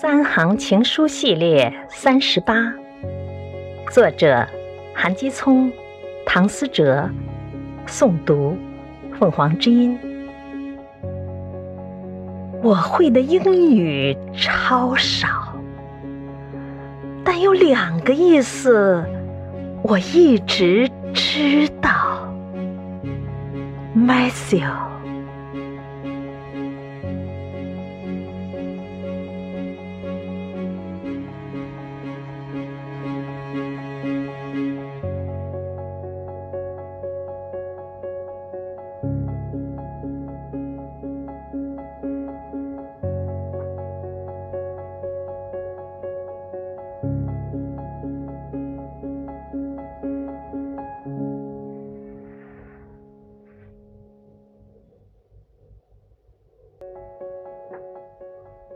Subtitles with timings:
[0.00, 2.74] 三行情书系列三十八，
[3.92, 4.44] 作者
[4.92, 5.70] 韩基聪、
[6.26, 7.08] 唐思哲，
[7.86, 8.56] 诵读
[9.16, 9.96] 凤凰之音。
[12.60, 15.28] 我会的英语超少，
[17.24, 19.04] 但有两个意思
[19.84, 22.28] 我一直知道。
[23.96, 24.93] Matthew。